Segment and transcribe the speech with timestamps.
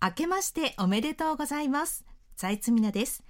[0.00, 2.04] 明けましておめでとうございます。
[2.36, 3.24] 財津美奈です。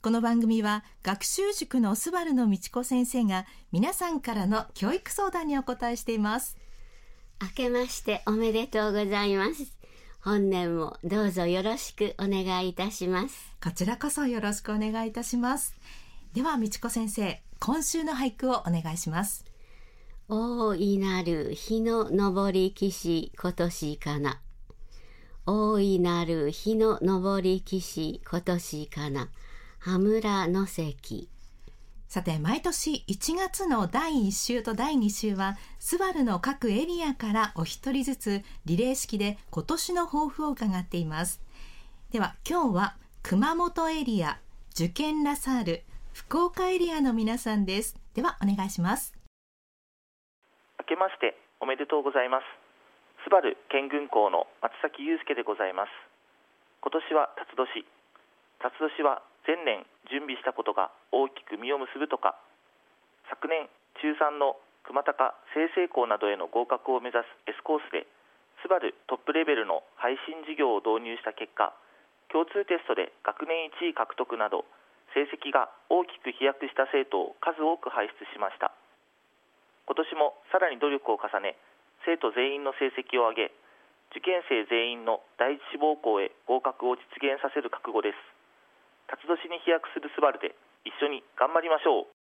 [0.00, 6.56] この番組は学習塾のスバルの道子先生が皆さんからの教育相談にお答えしています。
[7.42, 9.76] 明けましておめでとうございます。
[10.22, 13.54] 本年もどうぞよろしくお願いいたします。
[13.62, 15.74] こちらこそよろしくお願いいたします。
[16.32, 19.44] では道子先生今週の俳句をお願いします。
[20.28, 24.40] 大いなる日の昇り岸今年かな
[25.46, 29.28] 大いなる日の昇り岸今年かな。
[29.78, 31.28] 羽村の関。
[32.08, 41.42] さて毎年1月の第1週と第2週はスバルの各エリアからお一人ずつリレー式で今年の抱負を伺っています。
[42.10, 44.38] では今日は熊本エリア
[44.74, 45.82] 受験ラサール
[46.14, 47.96] 福岡エリアの皆さんです。
[48.14, 49.12] ではお願いします。
[50.80, 52.63] 明けましておめでとうございます
[53.24, 55.96] スバル県軍校の松崎祐介でございます。
[56.84, 57.80] 今年は辰年。
[58.60, 59.80] 辰年は前年
[60.12, 62.36] 準備したことが大きく実を結ぶとか
[63.32, 63.64] 昨年
[64.04, 68.04] 中3の熊高清成校などへの合格を目指す S コースで
[68.60, 71.72] スバルトップレベルの配信事業を導入した結果
[72.28, 74.68] 共通テストで学年1位獲得など
[75.16, 78.76] 成績が大きく飛躍した生徒を数多く輩出しました。
[79.88, 81.56] 今年もさらに努力を重ね
[82.04, 83.52] 生徒全員の成績を上げ
[84.14, 88.18] 受験生全員の第一志望校へ合格を実現させる覚悟です。
[89.10, 90.54] 辰年に飛躍するスバルで
[90.86, 92.14] 一緒に頑張りましょう。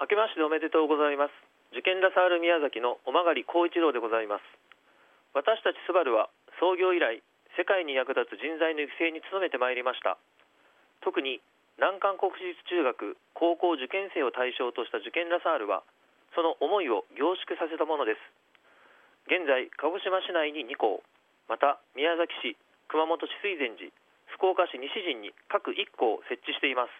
[0.00, 1.36] 明けましておめでとうございます。
[1.76, 4.44] 受験ラサール宮崎のおまがり光一郎でございます。
[5.36, 7.20] 私たちスバルは創業以来
[7.60, 10.16] 世界に役立つ人材の育成に努めてまいりました。
[11.04, 11.44] 特に
[11.76, 15.84] 難関国立中学高校受験生を対象とした受験ラサールは
[16.36, 18.20] その思いを凝縮させたものです。
[19.26, 21.00] 現在鹿児島市内に2校
[21.48, 22.60] また宮崎市
[22.92, 23.88] 熊本市水前寺
[24.36, 26.92] 福岡市西陣に各1校設置しています。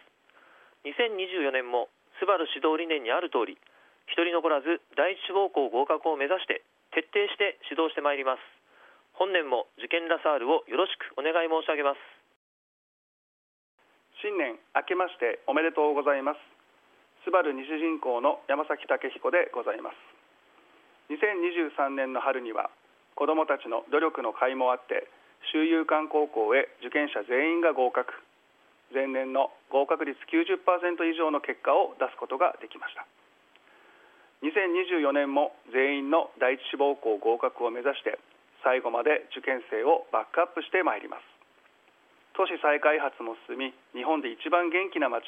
[0.89, 3.61] 2024年もスバル指導理念にある通り
[4.09, 6.65] 一人残らず第一志望校合格を目指して
[6.97, 8.41] 徹底して指導してまいります。
[9.13, 12.01] 本年も受験ラサールをよろしくお願い申し上げます。
[14.25, 16.56] 新年明けましておめでとうございます。
[17.27, 19.99] スバル西銀行の山崎武彦でございます。
[21.11, 22.71] 2023年の春には
[23.19, 25.11] 子どもたちの努力の甲斐もあって
[25.51, 28.15] 周遊館高校へ受験者全員が合格。
[28.95, 33.03] 前年の合格率90%以上の結果を出すことができました。
[34.47, 38.23] 2024年も全員の第一志望校合格を目指して
[38.63, 41.27] 最後まで受験生をバックアップしてまいります。
[42.39, 45.27] 都市再開発も進み日本で一番元気な町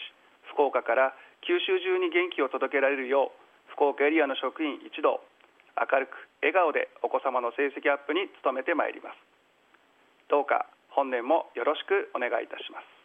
[0.53, 1.13] 福岡から
[1.45, 5.21] 九州中に元気を届けられるよう福岡エリアの職員一同
[5.79, 9.15] 明るく笑顔でお子様の成績アップに努めてまいります。
[10.29, 12.99] どうか本年もよろしくお願いいたします。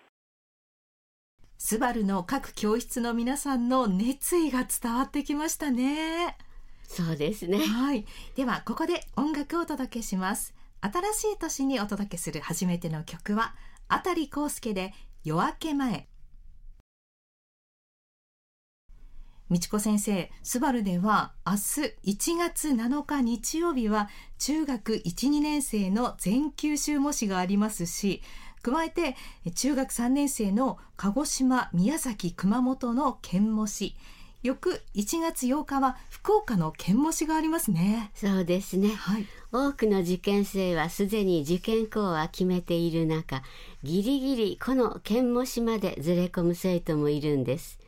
[1.56, 6.36] スバルの各教室の皆さんの熱意が伝わってきましたね。
[6.82, 7.58] そうですね。
[7.58, 8.04] はい。
[8.36, 10.54] ではここで音楽をお届けします。
[10.80, 13.54] 新しい年にお届けする初めての曲は
[13.88, 14.92] あたりこうすけで
[15.24, 16.08] 夜明け前
[19.50, 28.22] みちこ先生、スバルでは明日1月7日日曜日は中学1、2年生の全九州模試がありますし、
[28.62, 29.16] 加えて
[29.54, 33.94] 中学3年生の鹿児島、宮崎、熊本の県模試、
[34.42, 38.10] 翌1月8日は福岡の県模試がありますね。
[38.14, 38.94] そうですね。
[38.94, 43.42] はい、多くの受験生はすでに受験校は決めている中、
[43.82, 47.78] ギリギリこの県模試までずれ込む生徒もいるんです。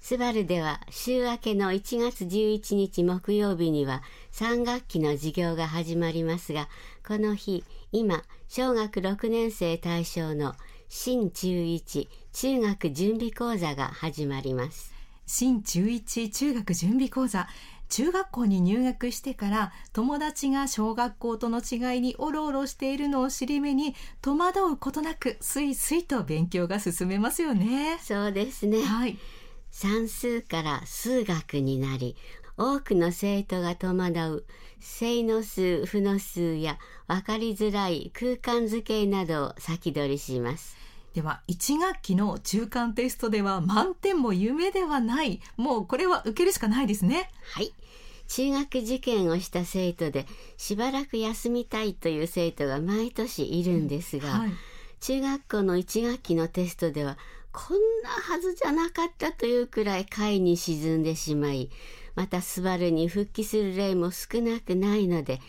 [0.00, 4.02] スバルでは週明けの1月11日木曜日には
[4.32, 6.68] 3学期の授業が始まりますが、
[7.06, 10.54] この日、今、小学6年生対象の
[10.88, 14.92] 新中1中学準備講座が始まります。
[15.26, 17.48] 新中1中学準備講座。
[17.88, 27.98] 中学校に入学してから友達が小学校との違いにおろおろしているのを尻目に戸惑うことなくすいすいと勉強が進めますよね。
[28.02, 28.82] そうですね。
[28.82, 29.16] はい。
[29.78, 32.16] 算数から数学になり、
[32.56, 34.44] 多くの生徒が戸惑う
[34.80, 40.78] 正の数、負の数や分かりづらい空間図形などを先取りします。
[41.12, 45.42] では1学期の中間テストでは満点も夢ではない。
[45.58, 47.30] もうこれは受けるしかないですね。
[47.52, 47.74] はい。
[48.28, 50.24] 中学受験をした生徒で
[50.56, 54.52] しばらく休みたいという生徒が毎年いるんですが、うんはい、
[55.00, 57.18] 中学校の1学期のテストでは
[57.56, 61.70] こんなはずじゃなかったというくらい下位に沈んでしまい、
[62.14, 65.40] またスバルに復帰する例も少なくないので、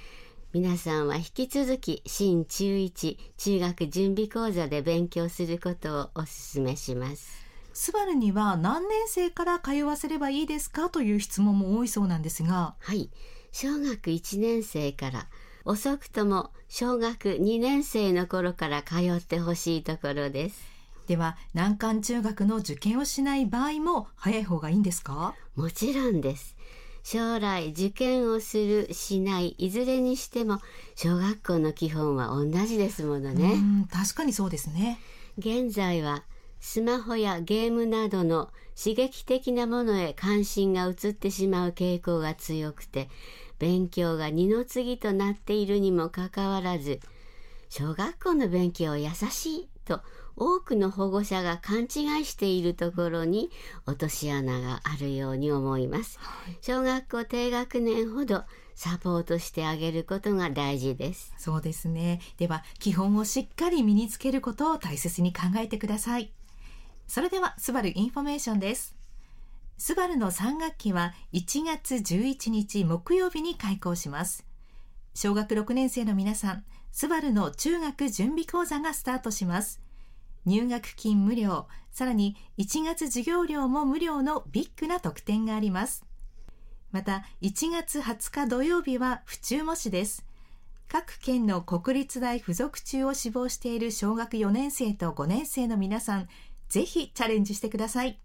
[0.54, 6.24] 皆さんは引き続き新中一中学準備講座で勉強することをお
[6.54, 7.46] 勧めします。
[7.74, 12.76] スバルには何年生から通わせればいいですかという質問も多いそうなんですが。
[12.80, 13.10] はい。
[13.52, 15.28] 小学1年生から
[15.66, 20.77] 遅くとも小学2年生の頃から通ってほしいところです
[21.08, 25.34] では難関中学の受験をしない場合も早い方がいいんですか？
[25.56, 26.56] もちろんです。
[27.04, 30.60] 将来受験をするしないいずれにしても
[30.96, 33.56] 小学校の基本は同じですものね。
[33.90, 35.00] 確かにそうですね。
[35.38, 36.24] 現在は
[36.60, 43.10] スマホやゲームなどの刺激的なものへ関心が移ってしまう傾向が強くて
[43.58, 47.00] 勉強が二の次となっているにもかかわらず
[47.70, 50.02] 小学校の勉強は優しいと
[50.36, 53.50] 多くの保護者が勘違いしているところに
[53.86, 58.44] 落とし穴があるように思います、はい、小学校低学年ほど
[58.76, 61.34] サポートしてあげることが大事です。
[61.40, 62.22] そうですね。
[62.38, 66.32] では基本をしっかり身につけることを大切に考えてください。
[67.08, 68.96] それではスバルインフォメーションです。
[69.80, 74.46] スバルの3学期は1月11日木曜日に開校します。
[75.16, 79.82] 小学6年生の皆さんスバルの中学準備講座がスタートします
[80.48, 86.06] 入学金無料、さらに1月授業料も無料のビッグな特典があります。
[86.94, 90.26] また、1月20日土曜日は府中模試です。
[90.88, 96.30] 各県の国立大附属中を志望している小学4年生と5年生の皆さん、
[96.70, 98.18] ぜひチャレンジしてください。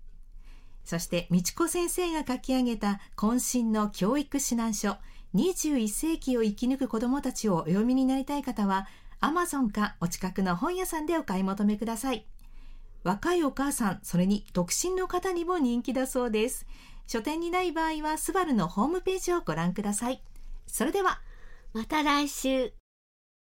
[0.85, 4.97] そして、美智子先生が書き上げた渾身の教育指南書、
[5.34, 8.87] 21世紀を生き抜く子どもたちをお読みになりたい方は、
[9.20, 12.26] アマゾンかお近くの本屋さんでお買い求めください。
[13.02, 16.67] 若いお母さん、それに独身の方にも人気だそうです。
[17.06, 20.23] 書店にない場合は、スバルのホームページをご覧ください。
[20.67, 21.20] それでは、
[21.73, 22.81] また来週。